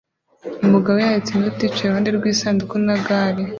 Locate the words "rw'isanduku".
2.17-2.75